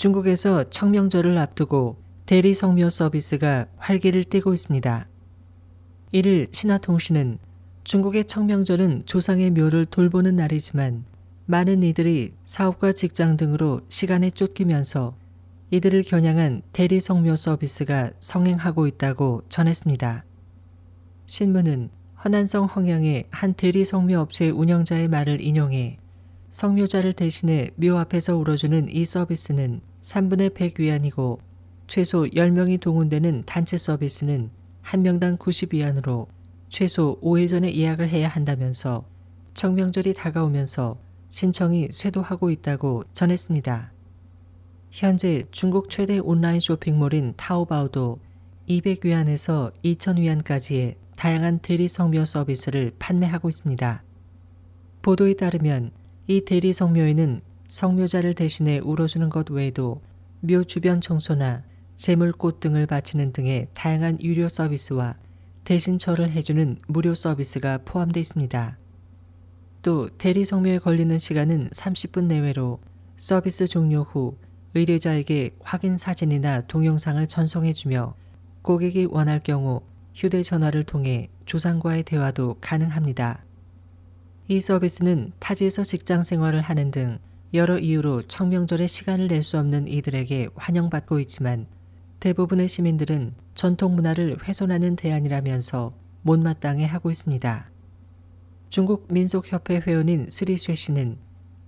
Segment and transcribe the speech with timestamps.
[0.00, 5.06] 중국에서 청명절을 앞두고 대리 성묘 서비스가 활기를 띠고 있습니다.
[6.14, 7.38] 1일 신화통신은
[7.84, 11.04] 중국의 청명절은 조상의 묘를 돌보는 날이지만
[11.44, 15.14] 많은 이들이 사업과 직장 등으로 시간에 쫓기면서
[15.70, 20.24] 이들을 겨냥한 대리 성묘 서비스가 성행하고 있다고 전했습니다.
[21.26, 21.90] 신문은
[22.24, 25.98] 허난성 황양의 한 대리 성묘 업체 운영자의 말을 인용해
[26.50, 31.40] 성묘자를 대신해 묘 앞에서 울어주는 이 서비스는 3분의 100 위안이고
[31.86, 34.50] 최소 10명이 동원되는 단체 서비스는
[34.82, 36.26] 한 명당 90 위안으로
[36.68, 39.04] 최소 5일 전에 예약을 해야 한다면서
[39.54, 43.92] 청명절이 다가오면서 신청이 쇄도하고 있다고 전했습니다.
[44.90, 48.18] 현재 중국 최대 온라인 쇼핑몰인 타오바오도
[48.68, 54.02] 200위안에서 2000위안까지의 다양한 대리 성묘 서비스를 판매하고 있습니다.
[55.02, 55.92] 보도에 따르면
[56.26, 60.00] 이 대리 성묘에는 성묘자를 대신해 울어주는 것 외에도
[60.40, 61.62] 묘 주변 청소나
[61.96, 65.16] 재물꽃 등을 바치는 등의 다양한 유료 서비스와
[65.64, 68.78] 대신 절을 해주는 무료 서비스가 포함되어 있습니다.
[69.82, 72.80] 또 대리 성묘에 걸리는 시간은 30분 내외로
[73.16, 74.36] 서비스 종료 후
[74.74, 78.14] 의뢰자에게 확인 사진이나 동영상을 전송해주며
[78.62, 79.82] 고객이 원할 경우
[80.14, 83.44] 휴대전화를 통해 조상과의 대화도 가능합니다.
[84.50, 87.20] 이 서비스는 타지에서 직장 생활을 하는 등
[87.54, 91.68] 여러 이유로 청명절에 시간을 낼 수 없는 이들에게 환영받고 있지만
[92.18, 97.70] 대부분의 시민들은 전통 문화를 훼손하는 대안이라면서 못마땅해 하고 있습니다.
[98.70, 101.18] 중국 민속협회 회원인 스리쇠 씨는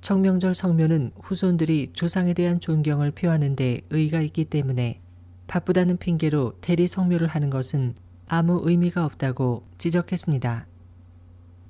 [0.01, 5.01] 청명절 성묘는 후손들이 조상에 대한 존경을 표하는 데 의의가 있기 때문에
[5.47, 7.95] 바쁘다는 핑계로 대리 성묘를 하는 것은
[8.27, 10.72] 아무 의미가 없다고 지적했습니다.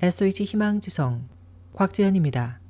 [0.05, 1.29] SOH 희망지성
[1.75, 2.62] 곽재현입니다.